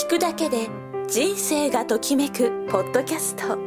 [0.00, 0.70] 聞くだけで
[1.10, 3.58] 人生がときめくポッドキャスト。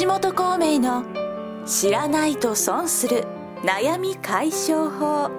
[0.00, 1.04] 橋本孔明の
[1.64, 3.24] 「知らないと損する
[3.62, 5.30] 悩み解消法」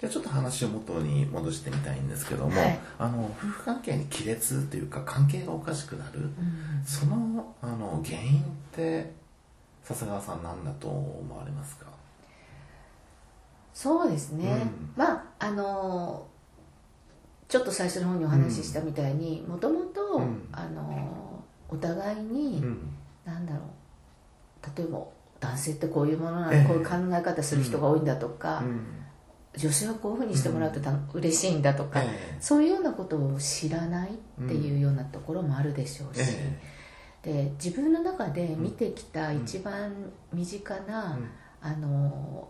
[0.00, 2.80] じゃあちょっと話を元に戻してみたいんですけども、はい。
[2.98, 6.30] あの夫婦関係に亀裂というか関係がおかしくなる、
[6.86, 9.12] そのあの原因って
[9.84, 11.92] 笹川さん何だと思われますか？
[13.72, 14.92] そうですね、うん。
[14.96, 16.26] まああの
[17.48, 20.22] ちょっと最初の方にお話ししたみたいにもともと
[21.68, 22.96] お互いに、うん。
[23.24, 25.04] なんだろう例えば
[25.40, 26.64] 男性ってこういうものなの、ええ。
[26.64, 29.02] こういう考え方する人が多いんだとか、うん。
[29.56, 32.36] 女性はこういうふうにしてもらうとた嬉しいんだとか、ええ。
[32.40, 36.58] そういうようなことを知らないっていうようなところもあるでしょうし、え
[37.22, 39.92] で自分の中で見てきた一番
[40.32, 41.30] 身近な、うん。
[41.60, 42.48] あの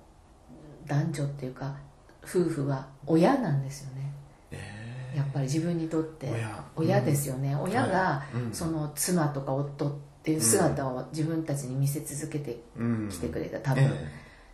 [0.93, 1.75] 男女っていうか
[2.23, 4.13] 夫婦は親なんですよね。
[4.51, 6.31] えやっぱり自分にとって。
[6.31, 6.65] 親。
[6.77, 8.53] 親ですよね、うん。
[8.53, 13.09] その妻とか夫っていう姿を自分たちに見せ続けてうん。
[13.11, 14.09] きてくれた多分、え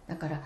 [0.08, 0.40] だから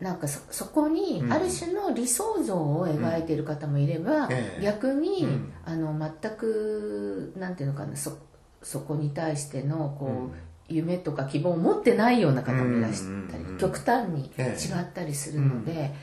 [0.00, 1.32] なんかそそこにうん。
[1.32, 4.62] ある種の理想像を描いている方もいれば、ええ。
[4.64, 5.52] 逆に、うん。
[5.64, 8.16] あの全くなんていうのかなそ
[8.62, 15.94] そこに対してのこう、夢とか希望を持ってないような方もいらしたり、うん極端にええ違ったりするので、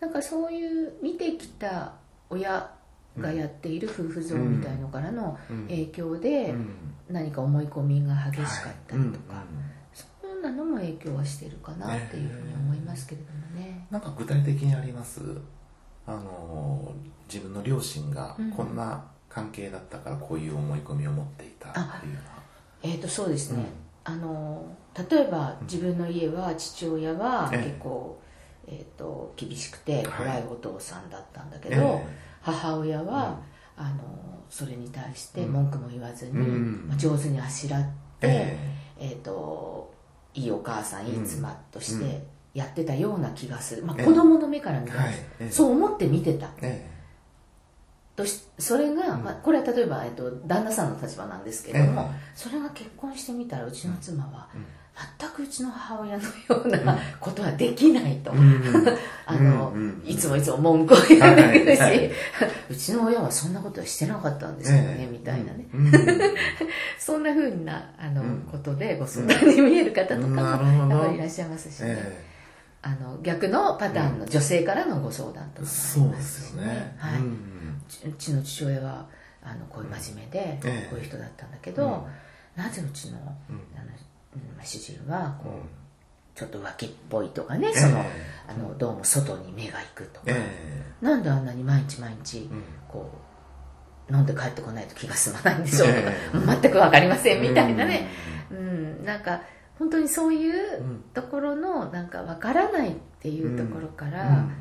[0.00, 1.92] なんかそういう見てきた
[2.28, 2.68] 親
[3.16, 5.62] がやっている夫婦像みたいのからのうん。
[5.68, 6.68] 影響でうん。
[7.08, 9.44] 何か思い込みが激しかったりとか、はい。
[9.94, 13.86] そういうようなのも影響はしてるかなっていうふうに思いますけれどもね。
[13.90, 15.20] なんか具体的にあります？
[16.06, 16.92] あの
[17.32, 18.50] 自分の両親がうん。
[18.50, 22.20] こんな関係だったからこういう思い込みを持っていたっていうよ
[22.82, 24.64] えー、とそうですね、うんあの
[25.10, 27.64] 例えば自分の家は父親はええ。
[27.64, 28.20] 結構、
[28.68, 30.04] えー、と厳しくてはい。
[30.04, 32.02] 怖いお父さんだったんだけうなど、
[32.40, 33.40] 母親は、
[33.76, 36.86] あのそれに対して文句も言わずに、うん。
[36.88, 37.88] まあ、上手にあしらって、
[38.22, 38.58] え
[39.00, 39.06] え。
[39.08, 39.92] ー、と
[40.34, 42.00] いいお母さんいい妻としうん。
[42.08, 42.24] て
[42.54, 44.06] やってたような気がする、まあ、ええ。
[44.06, 45.14] 子供の目から見たら、はい。
[45.40, 45.50] ええ。
[45.50, 46.48] そう思って見てた。
[46.62, 46.88] え
[48.16, 54.64] としそれが、うんまあ、これは例えば、えっと、旦那さんの立場なんですけれども、えそれが結婚してみたらうちの妻は、うん。
[55.18, 56.30] 全くうちの母親のよ
[56.64, 58.32] うなことはできないと、
[59.26, 59.70] あの、
[60.02, 61.82] いつもいつも文句を言ってくるし、
[62.70, 65.06] うちの親はそんなことはしてなかったんですよね、ええ。
[65.12, 65.52] みたいな。
[65.52, 65.92] ね、うん。
[66.98, 68.48] そんなふうなあの、うん。
[68.50, 72.24] ことでご相談に見える方とかもやっぱりいらっしゃいますしね、え
[72.80, 76.96] あの逆のパターンの女性からのご相談とかもありえそうでますしね。
[76.96, 77.20] はい
[78.04, 79.06] うんうちの父親は
[79.42, 82.06] あのこういう真面目で、ええこういう人だったんだけど、
[82.56, 83.24] なぜうちの,、うん。
[83.76, 83.86] あの
[84.34, 85.60] うん主人はこう、うん。
[86.34, 87.74] ちょっと浮気っぽいとかね、ええ。
[87.74, 88.00] その
[88.48, 92.62] あのどうも外に目が行くとか、えなんであんなに毎日毎日えうん。
[92.88, 93.10] こ
[94.10, 98.08] う飲んで帰ってこないと気が済まないんでしょうとか、え全く分かりませんみたいなね、
[98.50, 99.04] うん。
[99.04, 99.42] なんか
[99.78, 101.04] 本当にそういううん。
[101.14, 104.52] ところのなんか分からないっていうところから、うん。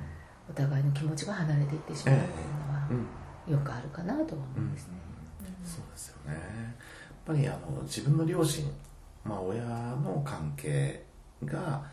[0.47, 3.07] お互いの気持ちが離れていってしまうっていうのは、うん
[3.47, 4.94] よくあるかなと思うんですね。
[5.63, 6.33] そうですよね。
[6.33, 6.44] やっ
[7.25, 8.66] ぱりあの自分の両親、
[9.23, 11.03] まあ、親の関係
[11.44, 11.84] が、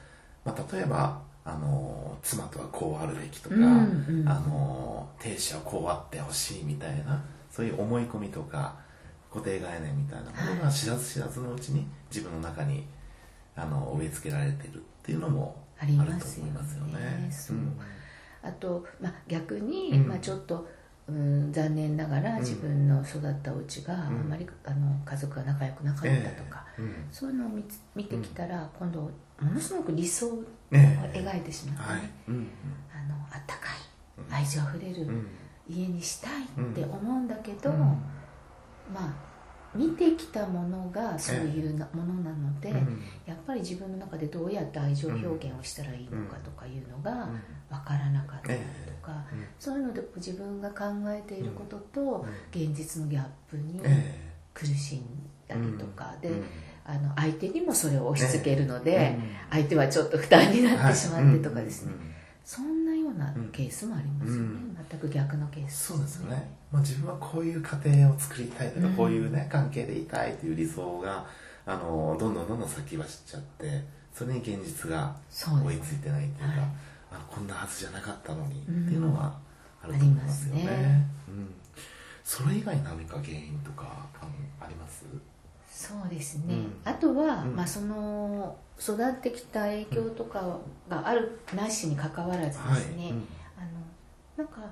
[0.45, 4.29] まあ、例えばあの妻とはこうあるべきとか、うんうん。
[4.29, 8.77] あの亭主はこうあってほしいみたいなそういう思い込みとか
[9.31, 12.85] 固定概念みたいなものが知らず知らずのうちに自分の中に
[13.57, 16.11] あの植え付けられてるっていうのもああると思い
[16.45, 16.93] りますよね。
[16.93, 17.57] ねそう。
[18.63, 20.09] と、まあ、逆に、うん。
[20.09, 20.69] まあ、ちょっと、
[21.09, 22.41] うん、残念ながらん。
[22.41, 24.29] 自分の育ったお家があん。
[24.29, 26.65] まりあの家族が仲良くなかったとか、
[27.11, 29.11] そういうのを見つ見てきたら、今度も
[29.53, 31.19] のすごく理想をええ。
[31.19, 32.47] 描いてしまってね、
[32.95, 35.27] あのあったかい愛情あふれるうん。
[35.69, 37.77] 家にしたいって思うんだけど、うん。
[37.79, 37.99] ま
[38.99, 39.15] あ
[39.75, 43.03] 見てきたものがそういうなものなので、うん。
[43.27, 47.29] やっぱり自分の中でどうやって愛情表現をしたらいいのかとかいうのが
[47.71, 49.45] 分からなかったりとか、うん。
[49.59, 55.05] そういうので自分が考えていることと現実のギャップにえ苦しん
[55.49, 56.45] だりとか、で、うん。
[56.85, 62.15] あの相手にもそれを押し付けるので、ええ相手はちょっと負担になってしまってとかですね、うん。
[62.45, 62.82] そん
[63.15, 64.77] うなケースもありますよね、うん。
[64.91, 68.95] 全く逆のケースそうですよね、まあ、自分はこういう家庭を作りたいとか、うん。
[68.95, 71.27] こういうね関係でいたいという理想が
[71.67, 76.61] あのどんどんどんどん先走っちゃってそれに現実が追いついてないっていうかはい。
[77.13, 79.39] あこんなはずじゃなかったのにってうんいうのは
[79.83, 81.07] あると思いますよね,、ね。
[81.29, 81.55] うん、
[82.25, 84.07] それ以外何か原因とか
[84.61, 85.05] あります？
[85.71, 86.73] そうですね、うん。
[86.85, 87.57] あとは、うん。
[87.57, 90.59] まあ、その育ってきた影響とか
[90.89, 93.13] があるなしにかかわらずですね、はい。
[93.13, 93.29] うん。
[93.57, 93.69] あの
[94.39, 94.63] なんか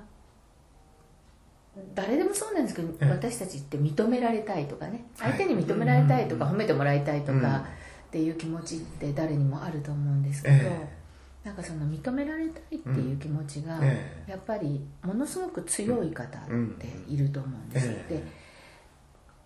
[1.95, 3.09] 誰でもそうなんですけど、ええ。
[3.09, 5.05] 私たちって認められたいとかね。
[5.17, 5.31] はい。
[5.31, 6.51] 相手に認められたいとか、うん。
[6.51, 7.41] 褒めてもらいたいとうん。
[7.41, 7.63] か
[8.07, 10.87] っていう気持ちって誰にもあると思うんですけど、え
[11.45, 16.41] なんかその認められたいっていう気持ちが、えやっぱりものすごく強い方っ
[16.77, 18.23] ていると思うんです、ええで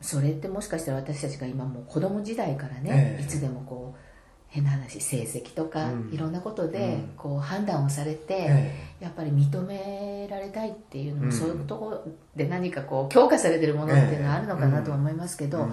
[0.02, 3.24] それってもしかしたら私たちが今もう子供時代からね、ええ。
[3.24, 4.00] いつでもこう
[4.48, 6.10] 変な話成績とか、うん。
[6.14, 7.14] いろんなことでうん。
[7.18, 11.32] こう判断をされて、えやっぱり認められたいっていうのも、うん。
[11.32, 12.04] そういうところ
[12.36, 15.68] で何かこう強化されてるものっていうのはあるのかなとは思いますけど、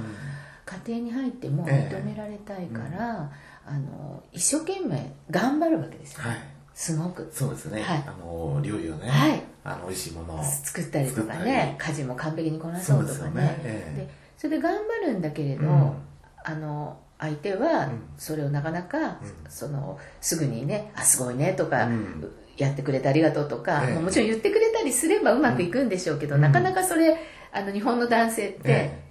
[0.64, 1.94] 家庭に入ってもええ。
[1.94, 3.30] 認められたいから、
[3.64, 6.36] あの一生懸命頑張るわけですよ、はい。
[6.74, 7.28] すごく。
[7.32, 8.04] そうですね、はい。
[8.06, 9.42] あの料理をね、はい。
[9.64, 13.16] あの美味しいものを作ったりとかね家事も完璧にこなそうとかね。
[13.20, 13.58] そうでね。
[13.62, 15.92] えそれで頑張るんだけれど、うん。
[16.44, 18.02] あの相手はうん。
[18.18, 19.16] それをなかなか、うん。
[19.48, 22.30] そのすぐにね「あすごいね」とか、うん。
[22.58, 26.40] やってくれてありがとう」とか、もちろん言ってくれたりすればうまくいくんでしょうけど、うん。
[26.40, 27.16] なかなかそれ
[27.52, 29.02] あの日本の男性ってえ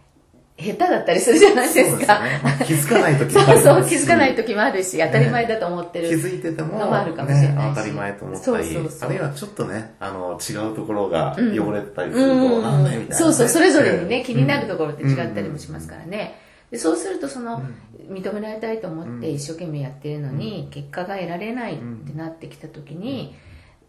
[0.58, 2.22] 下手だったりするじゃないですか。
[2.66, 9.10] 気づかない時も そうそうありますし気づかない時もあるし当たり前だと思ってる、気づいててものもあるかもしれない当たり前と思ったりそうそうそう。
[9.10, 11.60] あるいはちょっとねあの違うところがうん。
[11.60, 16.36] 汚れてたりすると、なんだよみたいなね、そうそうそれぞれにね、ええ気になるところって違ったりもしますからね、
[16.72, 17.76] でそうするとその、うん。
[18.12, 23.36] 認められたいと思って一生懸命やってるのに、結果が得られないってなってきた時に、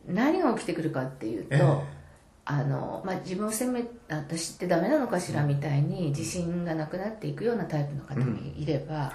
[0.06, 2.02] 何が起きてくるかっていうと、ええ。
[2.44, 9.12] あのまあ、自分を責め私ってダメなのかしらみたいに自信がなくなっていくようなタイプの方もいれば、は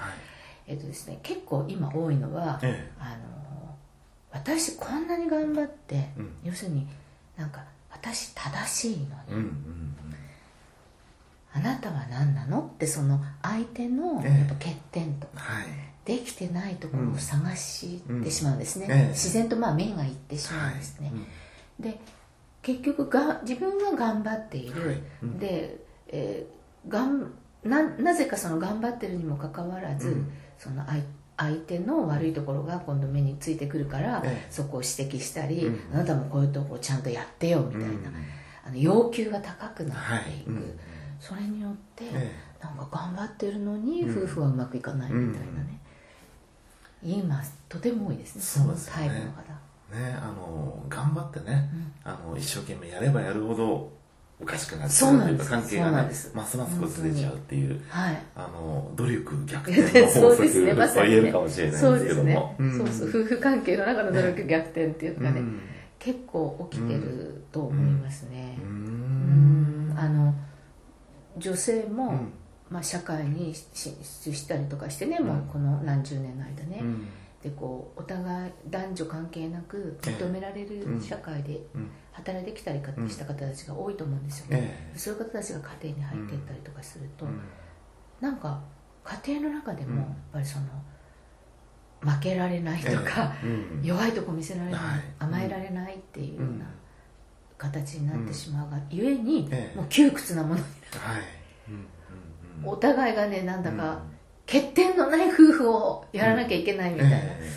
[0.68, 0.72] い。
[0.72, 3.76] えっとですね、結構今多いのは、えあの
[4.32, 6.32] 私こんなに頑張って、うん。
[6.44, 6.88] 要するに
[7.38, 10.07] なんか私正しいのに、えうんうん
[11.58, 12.72] あなたは何なの？
[12.74, 14.40] ってその相手のええ。
[14.40, 15.66] やっぱ欠点とかはい。
[16.06, 18.92] できてないところを探してしまうんですね、うん。
[18.94, 19.08] ええ。
[19.10, 21.12] 自然とまあ目がいってしまうんですね、
[21.80, 22.00] で
[22.62, 25.02] 結局が自分は頑張っている、はい。
[25.24, 25.40] うん。
[25.40, 25.78] で、
[26.08, 27.34] えーがん
[27.66, 30.32] ななぜかその頑張ってるにもかかわらず、うん。
[30.58, 31.04] その相
[31.36, 34.48] 相手の悪いところが今度目についてくるから、ええ。
[34.50, 37.96] そこを指摘したり、うんあなたもこういうとこをちゃんとやってよみたいな、うん。
[38.66, 40.80] あの要求が高くなはいっていく、うん
[41.20, 42.32] それによって、え
[42.62, 44.24] なんか頑張ってるのにうん。
[44.24, 45.80] 夫婦はうまくいかないみたいなね、
[47.04, 48.42] 今とても多いですね。
[48.42, 49.10] そうですよね。
[49.10, 49.42] タイプの方。
[49.94, 51.70] えねあの頑張ってね、
[52.04, 53.90] あの一生懸命やればやるほど
[54.40, 55.98] おかしくなっちゃうというか関係がね
[56.34, 58.22] ますます崩れちゃうっていうはい。
[58.36, 60.48] あの努力逆転の法則
[60.94, 62.78] と言えるかもしれないんそうですけども、ん。
[62.78, 63.10] そうそう。
[63.10, 65.60] 夫婦関係の中の努力逆転っていうかね、うん。
[65.98, 68.58] 結構起きてると思いますね。
[68.62, 69.96] うん。
[69.98, 70.36] あの
[71.40, 72.34] 女性も、うん。
[72.70, 77.08] まあ、社会に進出したりとかしてね、もううんこの何十年の間ね、うん。
[77.42, 81.90] でこうお互い男女関係なくええ認められる社会でうん。
[82.12, 87.40] 働いてきたりした方たちが多いと思うんですよね、えそういう方たちが家庭に入っていったりとかすると、えうん。
[88.20, 88.60] なんか
[89.04, 89.98] 家庭の中でもうん。
[90.00, 90.66] やっぱりその
[92.12, 93.34] 負けられないとか、
[93.82, 95.02] 弱いとこ見せられない、はい。
[95.20, 96.66] 甘えられないっていうよううんな
[97.58, 99.78] 形になってしまうが、ゆえに、ええ。
[99.78, 101.22] もう窮屈なものにはい。
[101.70, 101.88] うんうんうん
[102.70, 104.00] お互いがねなんだか、うん。
[104.48, 107.52] 欠点のない夫婦をやらなきゃいけないみたいな、え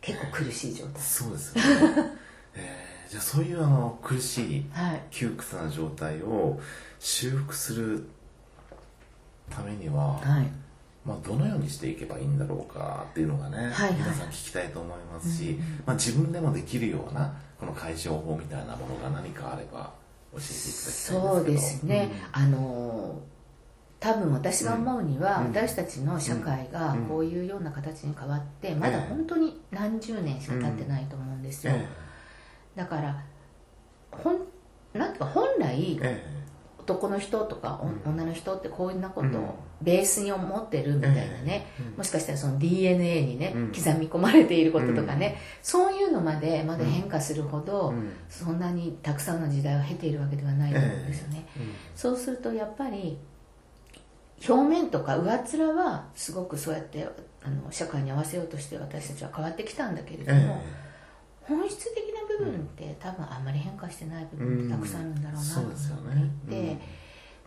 [0.00, 0.92] 結構苦しい状態。
[0.96, 2.10] えそうですよね。
[2.54, 3.08] ええ。
[3.10, 5.02] じゃあそういうあの苦しいはい。
[5.10, 6.60] 窮屈な状態を
[6.98, 8.06] 修復する
[9.50, 10.50] ためには、はい
[11.08, 13.92] まあ、どのようにしていけばいいんだろうかっていうのがね、はいはい。
[13.94, 19.90] 皆さん聞きたいと思いますし、うんうんまあ、自分でもできるようなこの解消法みたいなものが何かあれば
[20.32, 21.28] 教えていただきたいんですけど。
[21.34, 23.22] そうですね、あの
[24.00, 25.46] 多分私が思うには、うん。
[25.48, 27.06] 私たちの社会がうん。
[27.06, 31.88] こういうような形に変わって、まだ本当に何十年しか経ってないと思うんですよ、え
[32.76, 33.24] だから
[34.10, 34.40] ほん
[34.92, 36.38] なんていうか本来ええ。
[36.78, 39.36] 男の人とか、女の人ってこういうなことうん。
[39.36, 41.96] をベースに思ってるみたいなね、えうん。
[41.96, 43.72] もしかしたらその DNA にね、うん。
[43.72, 48.10] 刻み込まれていることとかね、そういうのまでまだ変化するほど、うん。
[48.28, 51.62] そんなにたくさんの時代を経ているわけではないと思うんですよね、うん。
[51.94, 53.18] そうするとやっぱり
[54.46, 57.06] 表面とか上っ面はすごくそうやって
[57.42, 60.62] あの社会に合わせようとして私たちは変わってきたんだけれども、
[61.42, 65.74] 本質的な部分って多分あんまり変化してない部分ってたくさんあるんだろうなと思っ
[66.48, 66.78] ていて、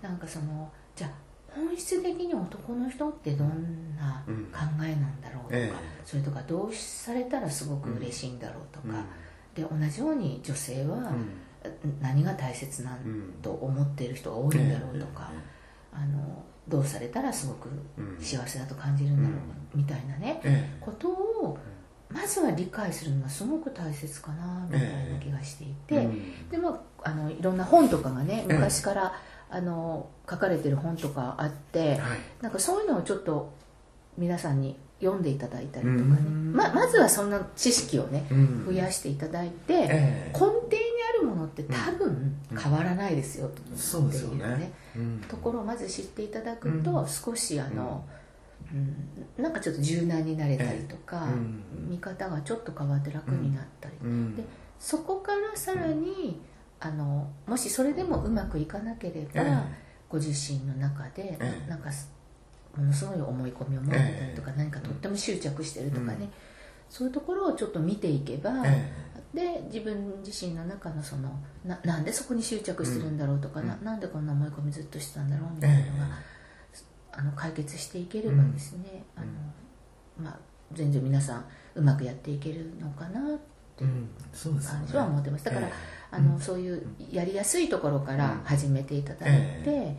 [0.01, 1.11] なんかそのじゃあ
[1.55, 5.72] 本質的に男の人ってどんなうん考えなんだろうとか、え
[6.05, 8.91] それとかどうされたらすごく嬉しいんだろうとうん。
[8.91, 9.03] か、
[9.53, 11.29] で同じように女性はうん。
[12.01, 12.98] 何が大切なん
[13.41, 15.31] と思っている人が多いんだろうとか、
[15.93, 18.17] あのどうされたらすごくうん。
[18.20, 19.36] 幸せだと感じるんだろ
[19.75, 21.58] うみたいなねえことを
[22.10, 26.50] まずは理解するのがすごく大切かなみたいな気がしていて、えうん。
[26.50, 26.70] でま
[27.03, 28.53] ああのいろんな本とかがねええ。
[28.53, 29.13] 昔から、
[29.51, 32.00] あの書かれてる本とかあって、はい。
[32.41, 33.53] なんかそういうのをちょっと
[34.17, 36.00] 皆さんに読んでいただいたりとかね。
[36.00, 36.53] うん。
[36.53, 38.65] ままずはそんな知識をねうん。
[38.65, 40.31] 増やしていただいて、ええ。
[40.34, 40.77] 根底に
[41.17, 44.55] あるものって多分変わらないですよってそうですよいうね。
[44.55, 45.22] ねうん。
[45.27, 48.05] ところをまず知っていただくうと少しあの、
[48.72, 51.89] うん、なんかちょっと柔軟になれたりとか、うん。
[51.89, 54.36] 見方がちょっと変わって楽になったり、うん。
[54.38, 54.43] で
[54.79, 56.39] そこからさらに、
[56.81, 59.63] あのもしそれでもうまくいかなければ、え
[60.09, 62.11] ご自身の中で、ええなんかす
[62.75, 66.29] ものすごい思い込みを持ってたりとか、ええ何かとっても執着してるとかね、うん。
[66.89, 68.91] そういうところをちょっと見ていけば、え
[69.31, 71.29] で自分自身の中のその
[71.63, 73.67] ななんでそこに執着してるんだろうとか、うん。
[73.67, 76.05] ななんでこんな思い込みずっとしてたんだろうみたいなのが、
[77.11, 79.27] あの解決していければですね、あの
[80.17, 80.39] まあ、
[80.73, 81.45] 全然皆さん
[81.75, 83.21] うまくやっていけるのかな
[83.79, 84.09] えうん。
[84.33, 85.45] そう感じは思ってます。
[85.45, 85.71] だから、え
[86.11, 89.97] あのそういうやりやすいところから始めていただいて、え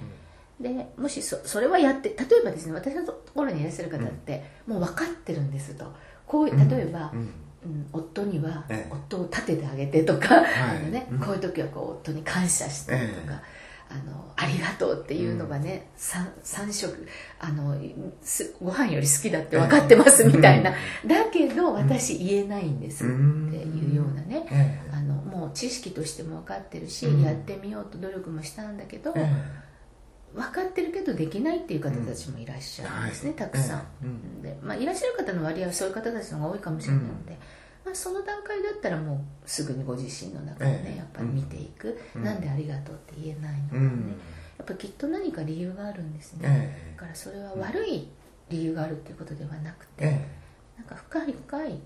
[0.60, 5.86] でもしそそれはやって例えばですね私のところにいらっしゃる方って、もう分かってるんですと。
[6.26, 6.68] こううん。
[6.68, 7.18] 例えば、うん。
[7.18, 8.92] うん夫にはええ。
[8.92, 10.44] 夫を立ててあげてとか、い。
[10.44, 11.18] あのねうん。
[11.18, 13.62] こういう時はこう夫に感謝してとか、ええ。
[13.92, 17.06] あのありがとうっていうのがね、三三食
[17.38, 17.76] あの
[18.22, 20.70] すご飯より好きだって分かってますみたいな、
[21.06, 24.80] だけど私言えないんですっていうようなね、
[25.42, 27.22] もう知識としても分かってるし、うん。
[27.22, 29.28] やってみようと努力もしたんだけど、え
[30.32, 33.38] 分かってるけどできないっていう方たちもいらっしゃるんですね、はい。
[33.38, 34.06] たくさん、ええ。
[34.06, 34.42] うん。
[34.42, 37.38] で、まあ、いらっしゃる方の割合はそういう方たちの方が多いかもしれないので、
[37.84, 40.98] まあ、その段階だったらもうすぐにご自身の中でね、ええ。
[40.98, 42.24] やっぱり見ていく、うん。
[42.24, 44.16] なんでありがとうって言えないのかね、うん。
[44.58, 48.08] やっぱきっと何か理由があるんですね、えだからそれは悪い
[48.48, 50.28] 理由があるっていうことではなくて、え
[50.78, 51.78] なんか深い深い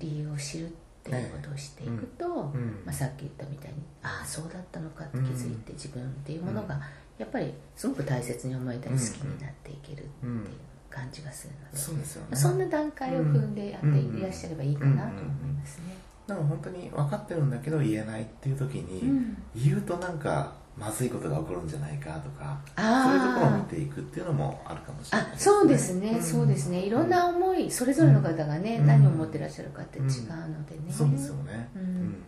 [0.00, 2.82] 理由を知るっていうことをしていくと、うん。
[2.84, 6.80] まあ、さっき言ったみたいにああそうだったのかって気づいて、自分っていうものが
[7.18, 10.46] やっぱりすごく大切に思えたり好きになっていけるっていう
[10.90, 12.36] 感じがするので、そうですよね。
[12.36, 16.03] そんな段階を踏んでやっていらっしゃればいいかなと思いますね。
[16.26, 19.36] でも本当に分かってるんだけど言えないっていう時に、うん。
[19.54, 26.22] 言うとなんかまずいことが起こるんじゃないかとかそういうところを見ていくっていうのもあるかもしれないあそうですね、ん。
[26.22, 26.80] そうですね。
[26.80, 28.86] いろんな思いそれぞれの方がね、うん。
[28.86, 32.22] 何を持ってらっしゃるかって違うのでね、そうですよね、うん。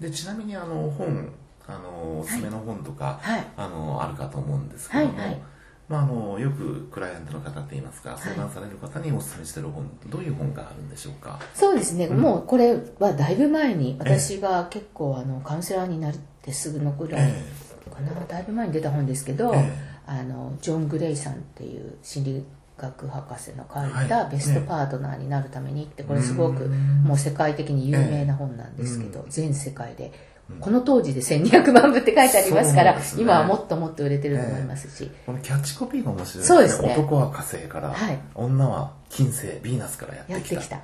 [0.00, 1.28] でちなみにあの本
[1.66, 3.46] あのおすすめの本とか、はい。
[3.56, 5.42] あのあるかと思うんですけども、はいはい
[5.88, 11.38] まあ、あのよくクライアントの方って言いますか相談される方におすすめしてる本、どういう本があるんでしょうか？
[11.54, 12.18] そうですね、うん。
[12.20, 17.90] もうこれはだいぶ前に私が結構あのカウンセラーになってすぐのくらいえ。
[17.90, 22.44] かな、だいぶ前に出た本ですけど、えあのジョン・グレイさんっていう心理
[22.78, 27.02] 学博士の書いたはい「ベストパートナーになるために」ってこれすごくうん。
[27.04, 33.02] もう世界的に有名な本なんですけど、う全世界でうんこの当時で1200万部って書いてありますから、ね。
[33.18, 36.92] 今はもっともっと売れてると思いますし、このキャッチコピーが面白いですそうですね。
[36.92, 38.18] 男は火星から、はい。
[38.34, 40.54] 女は金星ヴィーナスからやってきた。
[40.54, 40.80] やってきた。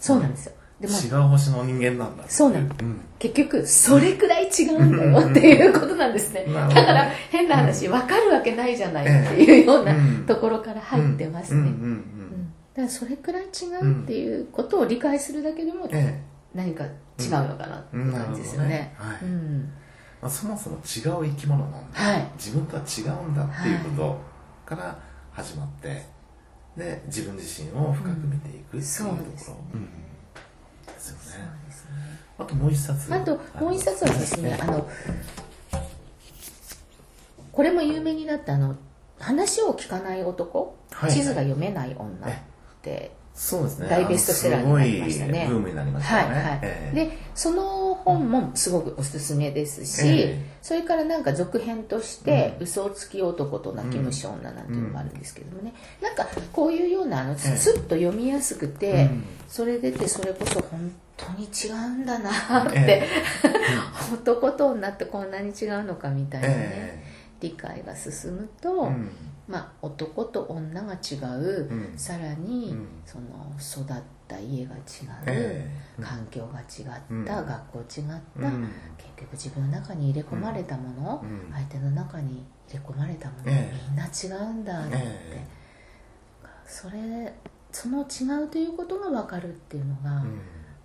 [0.00, 0.52] そうなんですよ。
[0.80, 2.66] でも違う星の人間なんだそうなの。
[2.66, 3.00] うん。
[3.18, 6.46] 結局それくらい違うんだよっていうことなんですね。
[6.46, 10.26] だから変な話分かるわけないじゃないっていうようなうん。
[10.26, 11.66] ところから入ってますね、うん。
[11.66, 11.72] うん。
[11.72, 11.78] うん。
[11.78, 12.52] うん。
[12.74, 13.46] だからそれくらい違
[13.80, 16.20] うっていうことを理解するだけでもえ
[16.54, 16.90] 何か違う
[17.48, 18.94] のかなって感じですよね。
[18.96, 19.24] はい。
[19.24, 19.72] うん。
[20.22, 22.30] まあ、そもそも違う生き物なんだ、はい。
[22.36, 24.18] 自分とは違うんだっていうこと
[24.64, 24.98] から
[25.32, 26.06] 始まって、
[26.76, 29.84] で自分自身を深く見ていくっていうところ、そうん。
[30.86, 31.48] ですよね。
[31.66, 31.90] ですね。
[32.38, 33.14] あともう一冊。
[33.14, 34.88] あともう一冊はですねあの
[37.52, 38.76] これも有名になったあの
[39.18, 41.12] 話を聞かない男、はい。
[41.12, 42.32] 地図が読めない女っ
[42.82, 43.88] てそうですね。
[43.88, 45.44] 大ベストセラーになりましたね。
[45.46, 46.94] あのすごいブームになりましたはいはい、ええ。
[46.94, 50.56] でその本もすごくおすすめですし、ええ。
[50.62, 59.24] それからなんか続編として「嘘つき男と泣き虫女」なんていうのもあるんですけどもね、なんかこういうようなあのスッと読みやすくて、うん。
[59.48, 63.08] それ出てそれこそ本当に違うんだなって、え
[64.14, 67.04] 男と女ってこんなに違うのかみたいなね、え。
[67.40, 69.10] 理解が進むと、うん
[69.46, 71.98] まあ、男と女が違う、うん。
[71.98, 72.86] さらに、うん。
[73.04, 73.24] その
[73.60, 74.80] 育った家が違う、
[75.26, 76.02] ええ。
[76.02, 77.24] 環境が違った、うん。
[77.24, 77.84] 学校違っ
[78.40, 78.68] た、うん。
[78.96, 81.52] 結局自分の中に入れ込まれたもの、うん。
[81.52, 83.90] 相手の中に入れ込まれたもの、ええ。
[83.90, 85.46] みんな違うんだって、え
[86.66, 87.32] それ
[87.70, 90.40] その違うということが分かるっていうのが、うん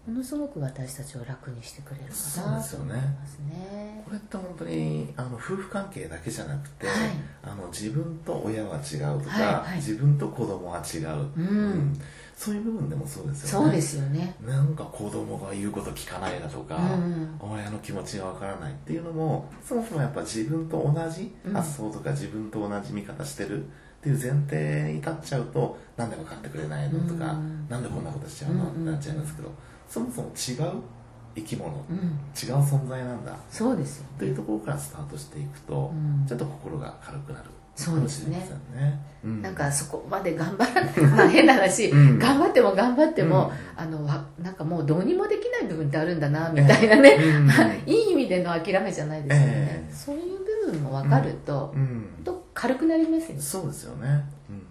[0.07, 4.01] ものすごく私たちを楽にしてくれるかなと思いますね。
[4.05, 6.97] これって本当にあの夫婦関係だけじゃなくて、はい。
[7.43, 9.75] あの自分と親は違うとか、はいはい。
[9.75, 11.93] 自分と子供は違う、うん。
[12.35, 13.65] そういう部分でもそうですよね。
[13.65, 14.35] そうですよね。
[14.41, 21.53] なんか子供が言うこと聞かないだとか、うん親の気持ちがわからないっていうのもそもそもやっぱ自分と同じうん。
[21.53, 23.67] 発想とか自分と同じ見方してるっ
[24.01, 27.67] ていう前提に立っちゃうとなんで分かってくれないのとか、うん。
[27.69, 29.51] なんでこんなことしちゃうのうんってなっちゃいますけど
[29.89, 30.81] そもそも違う
[31.35, 31.97] 生き物、うん。
[31.97, 33.35] 違う存在なんだ。
[33.49, 36.25] そうですよというところからスタートしていくと、うん。
[36.27, 37.45] ちょっと心が軽くなる。
[37.75, 38.37] そうですね。
[38.75, 38.99] ね。
[39.23, 39.41] うん。
[39.41, 41.01] なんかそこまで頑張らない。
[41.01, 42.19] まあ変な話、うん。
[42.19, 43.81] 頑張っても頑張っても、うん。
[43.81, 47.49] あのわなんかもうどうにもできない部分ってあるんだなみたいなね、うん。
[47.91, 49.93] いい意味での諦めじゃないですよね、ええ。
[49.93, 52.05] そういう部分も分かると、うん。
[52.23, 53.41] と軽くなりますよね。
[53.41, 54.68] そうですよね、うん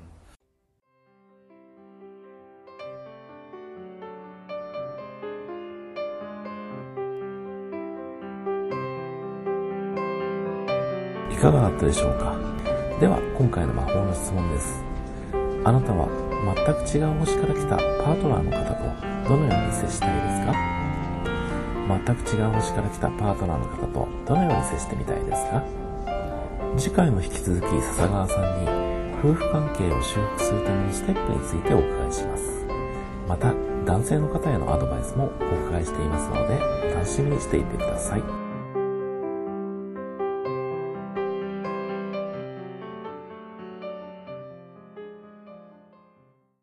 [11.38, 12.36] かがだったでしょうか？
[13.00, 14.82] では今回の魔法の質問です。
[15.64, 16.08] あなたは
[16.42, 20.54] 全く違う星から来たパートナーの方とどのように接したいですか？
[21.88, 25.62] 全く違う星から来たパートナーの方とどのように接してみたいですか？
[26.76, 28.70] 次回も引き続き笹川さんに
[29.22, 32.66] 夫婦関係を修復するためのステップについてお伺いします。
[33.26, 33.54] また
[33.84, 36.58] 男性の方へのアドバイスもお伺いしていますので
[36.94, 38.37] 楽しみにしていてください。